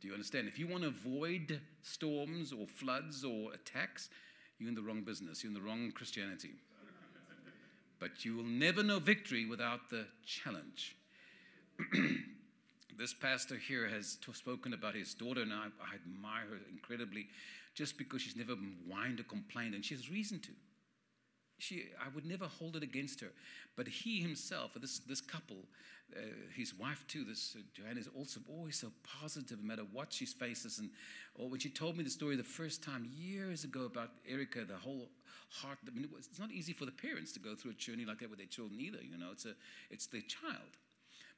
[0.01, 0.47] Do you understand?
[0.47, 4.09] If you want to avoid storms or floods or attacks,
[4.57, 5.43] you're in the wrong business.
[5.43, 6.51] You're in the wrong Christianity.
[7.99, 10.95] But you will never know victory without the challenge.
[12.97, 17.27] this pastor here has spoken about his daughter, and I, I, admire her incredibly
[17.75, 18.55] just because she's never
[18.87, 20.51] whined or complained, and she has reason to.
[21.57, 23.31] She, I would never hold it against her.
[23.75, 25.65] But he himself, this, this couple,
[26.15, 26.21] uh,
[26.55, 28.91] his wife too, this uh, Joanna, is also always so
[29.21, 30.79] positive no matter what she faces.
[30.79, 30.89] And
[31.35, 34.75] or when she told me the story the first time years ago about Erica, the
[34.75, 35.09] whole
[35.49, 37.75] heart, I mean, it was, it's not easy for the parents to go through a
[37.75, 38.99] journey like that with their children either.
[39.01, 39.53] You know, it's, a,
[39.89, 40.77] it's their child.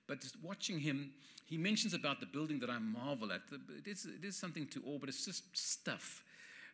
[0.08, 1.12] But just watching him,
[1.46, 3.42] he mentions about the building that I marvel at.
[3.78, 6.24] It is, it is something to all, but it's just stuff.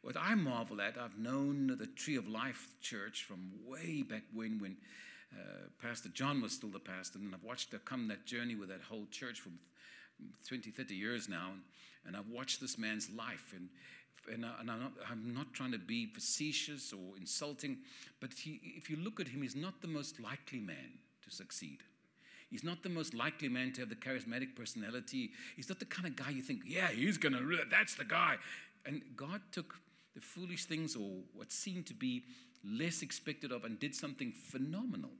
[0.01, 4.59] What I marvel at, I've known the Tree of Life Church from way back when,
[4.59, 4.77] when
[5.33, 8.69] uh, Pastor John was still the pastor, and I've watched her come that journey with
[8.69, 9.49] that whole church for
[10.47, 11.51] 20, 30 years now,
[12.05, 13.69] and, I've watched this man's life, and
[14.31, 17.77] and, I, am not, I'm not trying to be facetious or insulting,
[18.19, 21.79] but he, if you look at him, he's not the most likely man to succeed.
[22.49, 25.31] He's not the most likely man to have the charismatic personality.
[25.55, 28.35] He's not the kind of guy you think, yeah, he's going to, that's the guy.
[28.85, 29.75] And God took
[30.15, 32.23] the foolish things or what seemed to be
[32.67, 35.11] less expected of and did something phenomenal.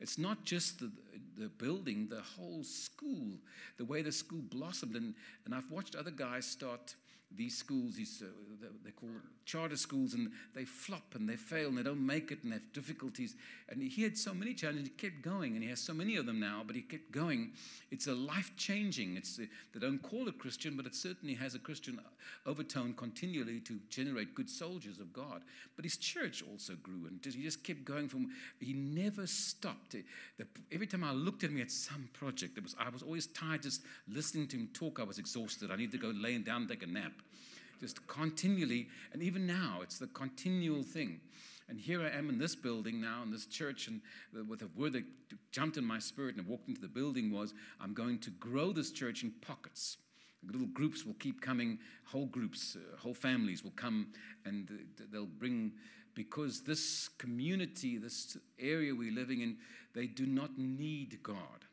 [0.00, 0.90] It's not just the,
[1.38, 3.38] the building, the whole school,
[3.78, 4.96] the way the school blossomed.
[4.96, 6.96] And, and I've watched other guys start
[7.36, 9.12] these schools, these, uh, they're called
[9.44, 12.56] charter schools, and they flop and they fail and they don't make it and they
[12.56, 13.34] have difficulties.
[13.68, 16.26] And he had so many challenges, he kept going, and he has so many of
[16.26, 17.52] them now, but he kept going.
[17.90, 19.16] It's a life changing.
[19.16, 22.00] It's uh, they don't call it Christian, but it certainly has a Christian
[22.46, 25.42] overtone continually to generate good soldiers of God.
[25.76, 28.30] But his church also grew, and he just kept going from.
[28.60, 29.96] He never stopped.
[30.70, 33.82] Every time I looked at him at some project, was, I was always tired just
[34.08, 35.00] listening to him talk.
[35.00, 35.70] I was exhausted.
[35.70, 37.12] I needed to go laying down and take a nap
[37.80, 38.88] just continually.
[39.12, 41.20] And even now, it's the continual thing.
[41.68, 44.00] And here I am in this building now, in this church, and
[44.48, 45.04] with a word that
[45.52, 48.90] jumped in my spirit and walked into the building was, I'm going to grow this
[48.90, 49.96] church in pockets.
[50.44, 54.08] Little groups will keep coming, whole groups, uh, whole families will come,
[54.44, 54.68] and
[55.12, 55.72] they'll bring,
[56.14, 59.56] because this community, this area we're living in,
[59.94, 61.64] they do not need God.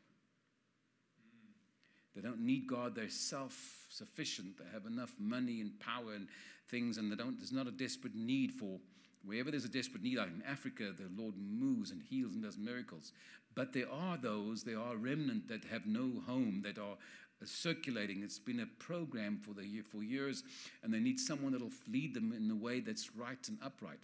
[2.14, 2.94] They don't need God.
[2.94, 4.58] They're self sufficient.
[4.58, 6.28] They have enough money and power and
[6.68, 8.78] things, and they don't, there's not a desperate need for.
[9.24, 12.56] Wherever there's a desperate need, like in Africa, the Lord moves and heals and does
[12.56, 13.12] miracles.
[13.54, 16.96] But there are those, there are remnant that have no home, that are
[17.44, 18.22] circulating.
[18.22, 20.42] It's been a program for the for years,
[20.82, 23.98] and they need someone that'll lead them in a way that's right and upright.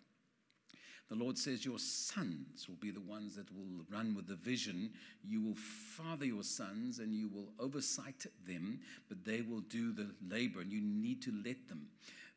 [1.08, 4.90] The Lord says, Your sons will be the ones that will run with the vision.
[5.22, 10.10] You will father your sons and you will oversight them, but they will do the
[10.28, 11.88] labor, and you need to let them.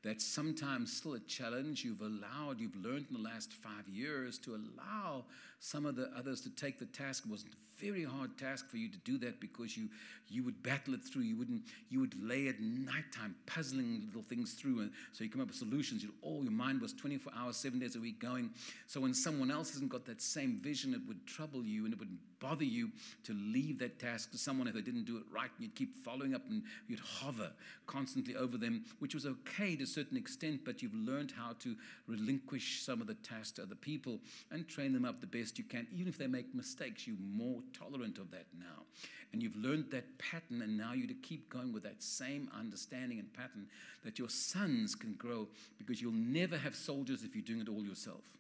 [0.01, 1.83] That's sometimes still a challenge.
[1.83, 5.25] You've allowed, you've learned in the last five years to allow
[5.59, 7.23] some of the others to take the task.
[7.29, 9.89] Was a very hard task for you to do that because you
[10.27, 11.23] you would battle it through.
[11.23, 15.41] You wouldn't you would lay at nighttime puzzling little things through, and so you come
[15.41, 16.03] up with solutions.
[16.03, 18.51] You, all your mind was 24 hours, seven days a week going.
[18.87, 21.99] So when someone else hasn't got that same vision, it would trouble you and it
[21.99, 22.89] would bother you
[23.23, 25.49] to leave that task to someone if they didn't do it right.
[25.57, 27.51] And you'd keep following up and you'd hover
[27.85, 31.75] constantly over them, which was okay to a certain extent, but you've learned how to
[32.07, 34.19] relinquish some of the tasks to other people
[34.51, 35.87] and train them up the best you can.
[35.93, 38.83] Even if they make mistakes, you're more tolerant of that now.
[39.31, 43.19] And you've learned that pattern, and now you to keep going with that same understanding
[43.19, 43.67] and pattern
[44.03, 47.83] that your sons can grow because you'll never have soldiers if you're doing it all
[47.83, 48.38] yourself.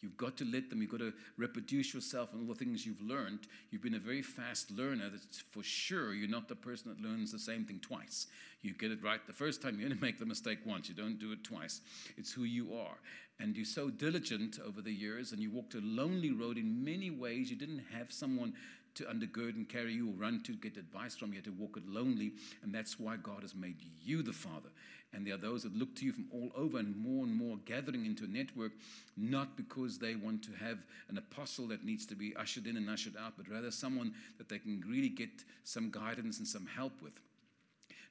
[0.00, 3.00] You've got to let them, you've got to reproduce yourself and all the things you've
[3.00, 3.40] learned.
[3.70, 5.08] You've been a very fast learner.
[5.10, 8.26] That's for sure you're not the person that learns the same thing twice.
[8.62, 10.88] You get it right the first time, you only make the mistake once.
[10.88, 11.80] You don't do it twice.
[12.16, 12.98] It's who you are.
[13.38, 17.10] And you're so diligent over the years, and you walked a lonely road in many
[17.10, 17.50] ways.
[17.50, 18.54] You didn't have someone
[18.94, 21.28] to undergird and carry you or run to get advice from.
[21.28, 22.32] You had to walk it lonely,
[22.62, 24.70] and that's why God has made you the Father.
[25.16, 27.56] And there are those that look to you from all over and more and more
[27.64, 28.72] gathering into a network,
[29.16, 32.90] not because they want to have an apostle that needs to be ushered in and
[32.90, 35.30] ushered out, but rather someone that they can really get
[35.64, 37.18] some guidance and some help with.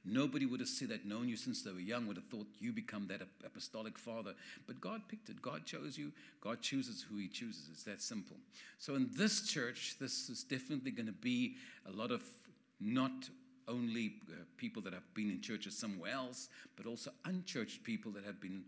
[0.04, 2.72] Nobody would have said that, known you since they were young, would have thought you
[2.72, 4.34] become that apostolic father.
[4.66, 5.44] But God picked it.
[5.44, 6.12] God chose you.
[6.42, 7.70] God chooses who He chooses.
[7.72, 8.38] It's that simple.
[8.80, 12.24] So in this church, this is definitely going to be a lot of
[12.80, 13.30] not
[13.68, 18.24] only uh, people that have been in churches somewhere else, but also unchurched people that
[18.24, 18.64] have been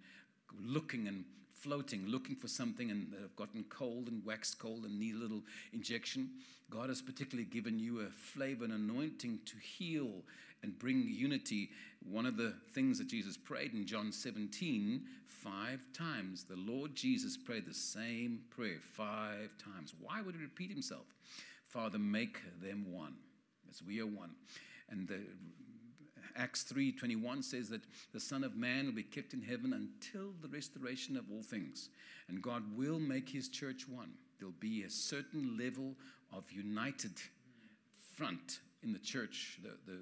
[0.64, 5.16] looking and floating, looking for something and have gotten cold and waxed cold and need
[5.16, 5.42] a little
[5.74, 6.30] injection.
[6.70, 10.24] God has particularly given you a flavor and anointing to heal
[10.64, 11.70] and bring unity.
[12.08, 17.38] One of the things that Jesus prayed in John 17, five times, the Lord Jesus
[17.38, 19.94] prayed the same prayer five times.
[20.00, 21.06] Why would he repeat himself?
[21.68, 23.16] Father, make them one,
[23.70, 24.32] as we are one.
[24.90, 25.22] And the
[26.36, 27.82] Acts 3:21 says that
[28.14, 31.90] the Son of Man will be kept in heaven until the restoration of all things.
[32.28, 34.14] And God will make his church one.
[34.38, 35.96] There'll be a certain level
[36.32, 37.20] of united
[38.14, 39.60] front in the church.
[39.64, 40.00] The, the,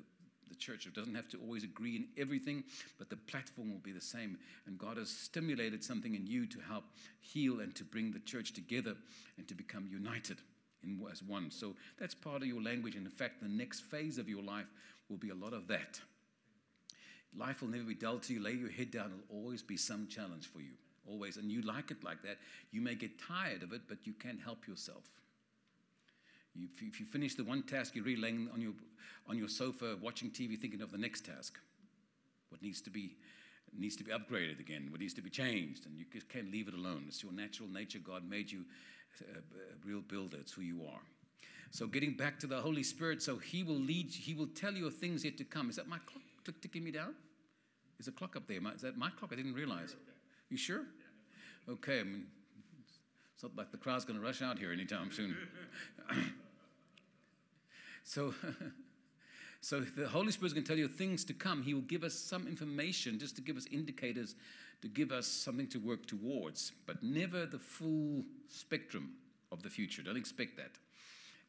[0.49, 0.85] the church.
[0.85, 2.63] It doesn't have to always agree in everything,
[2.97, 4.37] but the platform will be the same.
[4.67, 6.83] And God has stimulated something in you to help
[7.21, 8.95] heal and to bring the church together
[9.37, 10.41] and to become united
[10.85, 11.51] in, as one.
[11.51, 12.95] So that's part of your language.
[12.95, 14.67] And in fact, the next phase of your life
[15.09, 15.99] will be a lot of that.
[17.37, 18.41] Life will never be dull to you.
[18.41, 19.11] Lay your head down.
[19.11, 20.71] It'll always be some challenge for you.
[21.07, 21.37] Always.
[21.37, 22.37] And you like it like that.
[22.71, 25.03] You may get tired of it, but you can't help yourself.
[26.53, 28.71] You, if you finish the one task, you're really laying on your,
[29.27, 31.59] on your sofa watching TV thinking of the next task.
[32.49, 33.17] What needs to be
[33.77, 36.67] needs to be upgraded again, what needs to be changed, and you just can't leave
[36.67, 37.05] it alone.
[37.07, 37.99] It's your natural nature.
[37.99, 38.63] God made you
[39.21, 39.39] Uh,
[39.85, 40.37] real builder.
[40.39, 41.01] It's who you are.
[41.71, 44.11] So getting back to the Holy Spirit, so He will lead.
[44.11, 45.69] He will tell you things yet to come.
[45.69, 46.23] Is that my clock
[46.61, 47.15] ticking me down?
[47.99, 48.59] Is a clock up there?
[48.75, 49.31] Is that my clock?
[49.33, 49.95] I didn't realize.
[50.49, 50.83] You sure?
[51.69, 52.01] Okay.
[52.01, 52.25] I mean,
[53.33, 55.35] it's not like the crowd's going to rush out here anytime soon.
[58.03, 58.33] so.
[59.65, 61.63] So the Holy Spirit is going to tell you things to come.
[61.63, 64.35] He will give us some information just to give us indicators,
[64.83, 69.13] to give us something to work towards, but never the full spectrum
[69.51, 70.03] of the future.
[70.03, 70.69] Don't expect that.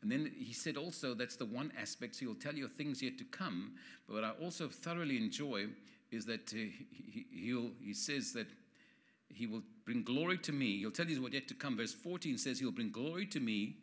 [0.00, 3.18] And then he said also that's the one aspect, so he'll tell you things yet
[3.18, 3.72] to come.
[4.06, 5.66] But what I also thoroughly enjoy
[6.10, 8.46] is that uh, he, he'll, he says that
[9.28, 10.78] he will bring glory to me.
[10.78, 11.76] He'll tell you what yet to come.
[11.76, 13.76] Verse 14 says he'll bring glory to me.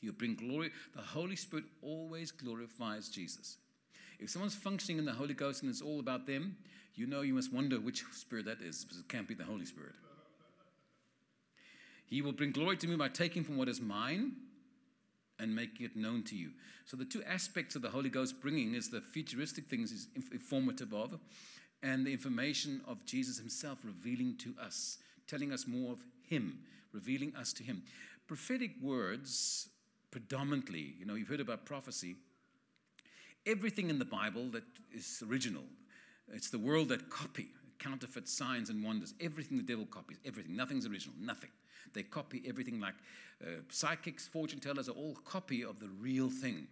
[0.00, 0.72] He'll bring glory.
[0.96, 3.58] The Holy Spirit always glorifies Jesus.
[4.18, 6.56] If someone's functioning in the Holy Ghost and it's all about them,
[6.94, 9.64] you know you must wonder which spirit that is, because it can't be the Holy
[9.64, 9.94] Spirit.
[12.06, 14.32] He will bring glory to me by taking from what is mine
[15.38, 16.50] and making it known to you.
[16.84, 20.92] So the two aspects of the Holy Ghost bringing is the futuristic things is informative
[20.92, 21.18] of,
[21.82, 26.58] and the information of Jesus himself revealing to us, telling us more of him,
[26.92, 27.82] revealing us to him.
[28.26, 29.68] Prophetic words
[30.10, 32.16] predominantly, you know, you've heard about prophecy.
[33.48, 35.64] Everything in the Bible that is original,
[36.30, 39.14] it's the world that copy, counterfeit signs and wonders.
[39.20, 40.54] Everything the devil copies, everything.
[40.54, 41.50] Nothing's original, nothing.
[41.94, 42.94] They copy everything like
[43.42, 46.66] uh, psychics, fortune tellers are all copy of the real thing.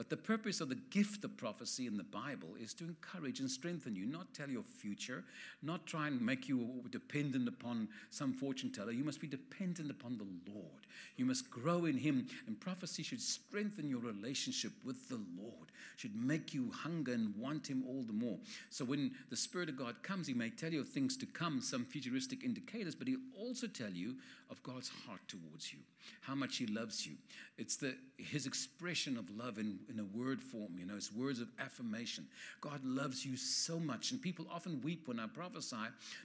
[0.00, 3.50] But the purpose of the gift of prophecy in the Bible is to encourage and
[3.50, 5.24] strengthen you, not tell your future,
[5.62, 8.92] not try and make you dependent upon some fortune teller.
[8.92, 10.86] You must be dependent upon the Lord.
[11.18, 16.16] You must grow in Him, and prophecy should strengthen your relationship with the Lord, should
[16.16, 18.38] make you hunger and want Him all the more.
[18.70, 21.60] So when the Spirit of God comes, He may tell you of things to come,
[21.60, 24.16] some futuristic indicators, but He'll also tell you
[24.50, 25.80] of God's heart towards you,
[26.22, 27.16] how much He loves you.
[27.58, 31.40] It's the, His expression of love in, in a word form, you know, it's words
[31.40, 32.26] of affirmation.
[32.60, 34.12] God loves you so much.
[34.12, 35.76] And people often weep when I prophesy,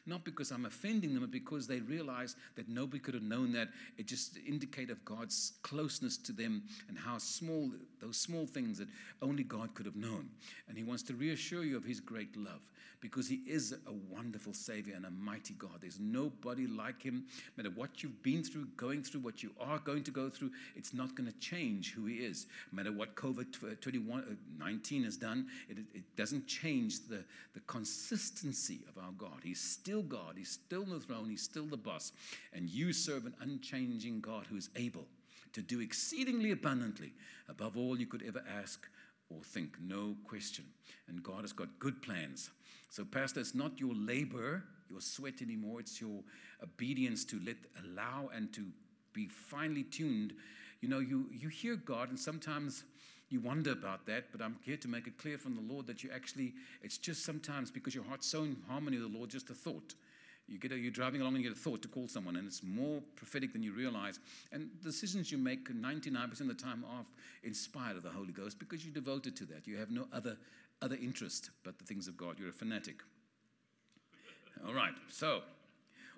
[0.05, 3.69] not because I'm offending them, but because they realize that nobody could have known that.
[3.97, 8.87] It just indicates of God's closeness to them and how small, those small things that
[9.21, 10.29] only God could have known.
[10.67, 12.61] And He wants to reassure you of His great love
[13.01, 15.77] because He is a wonderful Savior and a mighty God.
[15.79, 17.25] There's nobody like Him.
[17.55, 20.51] No matter what you've been through, going through, what you are going to go through,
[20.75, 22.47] it's not going to change who He is.
[22.71, 24.19] No matter what COVID Uh,
[24.57, 29.41] 19 is done, it, it doesn't change the, the consistency of our God.
[29.43, 32.11] He's still God, He's still on the throne, He's still the boss.
[32.53, 35.05] And you serve an unchanging God who is able
[35.53, 37.13] to do exceedingly abundantly
[37.47, 38.87] above all you could ever ask
[39.29, 40.65] or think, no question.
[41.07, 42.51] And God has got good plans.
[42.89, 46.21] So, Pastor, it's not your labor, your sweat anymore, it's your
[46.61, 48.65] obedience to let allow and to
[49.13, 50.33] be finely tuned
[50.85, 52.83] you know, you, you hear God, and sometimes
[53.29, 56.03] you wonder about that, but I'm here to make it clear from the Lord that
[56.03, 56.53] you actually,
[56.83, 59.95] it's just sometimes because your heart's so in harmony with the Lord, just a thought.
[60.47, 62.47] You get a, you're driving along and you get a thought to call someone, and
[62.47, 64.19] it's more prophetic than you realize.
[64.51, 67.03] And decisions you make 99% of the time are
[67.43, 69.65] inspired of the Holy Ghost because you're devoted to that.
[69.65, 70.37] You have no other,
[70.83, 72.37] other interest but the things of God.
[72.37, 73.01] You're a fanatic.
[74.67, 75.41] All right, so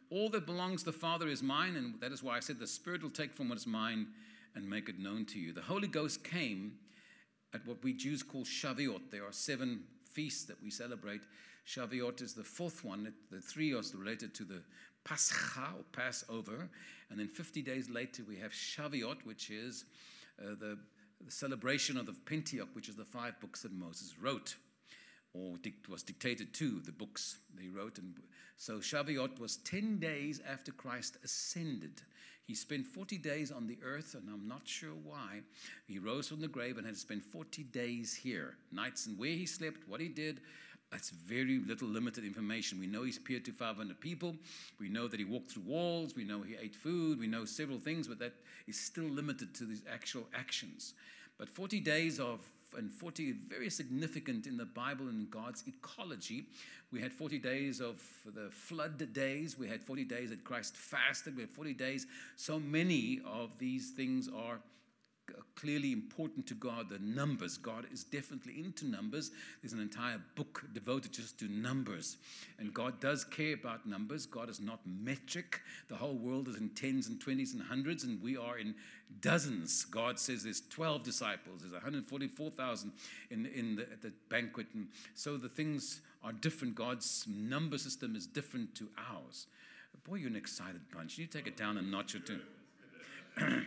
[0.10, 2.68] all that belongs to the Father is mine, and that is why I said the
[2.68, 4.08] Spirit will take from what is mine
[4.55, 5.53] and make it known to you.
[5.53, 6.74] The Holy Ghost came
[7.54, 9.12] at what we Jews call Shavuot.
[9.12, 11.22] There are seven feasts that we celebrate.
[11.68, 13.14] Shavuot is the fourth one.
[13.32, 14.62] The three are related to the
[15.04, 15.36] Pascha
[15.78, 16.70] or Passover.
[17.10, 19.86] And then 50 days later, we have Shavuot, which is
[20.41, 20.78] uh, the,
[21.24, 24.56] the celebration of the Pentateuch, which is the five books that Moses wrote
[25.34, 25.58] or
[25.89, 27.98] was dictated to the books they wrote.
[27.98, 28.16] And
[28.58, 32.02] so Shavuot was 10 days after Christ ascended.
[32.48, 35.41] He spent 40 days on the earth, and I'm not sure why.
[35.86, 39.45] He rose from the grave and had spent 40 days here, nights, and where he
[39.45, 40.39] slept, what he did.
[40.89, 42.80] That's very little limited information.
[42.80, 44.38] We know he appeared to 500 people.
[44.80, 46.16] We know that he walked through walls.
[46.16, 47.20] We know he ate food.
[47.20, 48.34] We know several things, but that
[48.66, 50.93] is still limited to these actual actions.
[51.38, 52.39] But 40 days of
[52.76, 56.45] and 40 very significant in the Bible and God's ecology.
[56.91, 59.57] We had 40 days of the flood days.
[59.57, 61.36] We had 40 days that Christ fasted.
[61.36, 62.07] We had 40 days.
[62.36, 64.59] So many of these things are
[65.56, 67.58] clearly important to God, the numbers.
[67.58, 69.32] God is definitely into numbers.
[69.62, 72.18] There's an entire book devoted just to numbers.
[72.60, 74.26] And God does care about numbers.
[74.26, 75.62] God is not metric.
[75.90, 78.76] The whole world is in tens and twenties and hundreds, and we are in
[79.22, 79.86] dozens.
[79.86, 82.92] God says there's 12 disciples, there's 144,000
[83.32, 84.68] in, in the, at the banquet.
[84.74, 86.76] And so the things are different.
[86.76, 89.48] God's number system is different to ours.
[90.08, 91.18] Boy, you're an excited bunch.
[91.18, 92.40] You take it down a notch or two.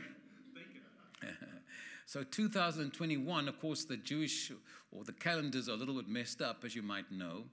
[2.11, 4.51] So 2021, of course, the Jewish
[4.91, 7.45] or the calendars are a little bit messed up, as you might know.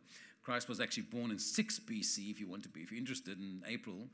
[0.42, 3.38] Christ was actually born in 6 BC, if you want to be, if you're interested,
[3.38, 4.08] in April.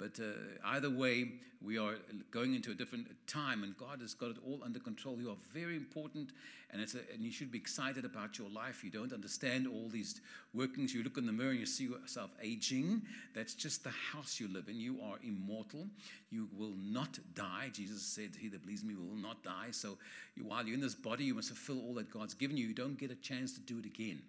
[0.00, 0.32] But uh,
[0.64, 1.32] either way,
[1.62, 1.96] we are
[2.30, 5.20] going into a different time, and God has got it all under control.
[5.20, 6.30] You are very important,
[6.70, 8.82] and, it's a, and you should be excited about your life.
[8.82, 10.22] You don't understand all these
[10.54, 10.94] workings.
[10.94, 13.02] You look in the mirror and you see yourself aging.
[13.34, 14.80] That's just the house you live in.
[14.80, 15.86] You are immortal.
[16.30, 17.68] You will not die.
[17.70, 19.68] Jesus said, He that believes me will not die.
[19.72, 19.98] So
[20.34, 22.68] you, while you're in this body, you must fulfill all that God's given you.
[22.68, 24.22] You don't get a chance to do it again.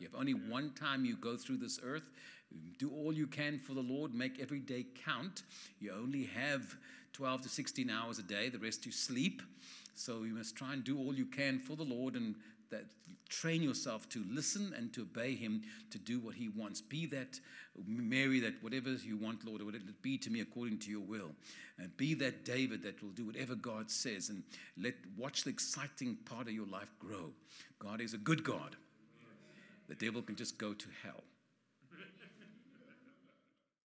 [0.00, 2.10] You have only one time you go through this earth.
[2.78, 4.14] Do all you can for the Lord.
[4.14, 5.42] Make every day count.
[5.80, 6.76] You only have
[7.12, 8.48] 12 to 16 hours a day.
[8.48, 9.42] The rest you sleep.
[9.94, 12.36] So you must try and do all you can for the Lord and
[12.70, 12.84] that
[13.28, 17.38] train yourself to listen and to obey him to do what he wants be that
[17.86, 21.30] mary that whatever you want lord let it be to me according to your will
[21.78, 24.42] and be that david that will do whatever god says and
[24.76, 27.30] let watch the exciting part of your life grow
[27.78, 28.76] god is a good god
[29.88, 31.22] the devil can just go to hell